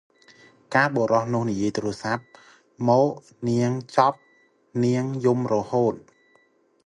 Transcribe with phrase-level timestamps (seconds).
[0.73, 2.23] កាលបុរសនោះនិយាយទូរស័ព្ទ
[2.87, 3.07] មក
[3.49, 4.19] នាងចប់
[4.83, 5.93] នាងយំរហូត។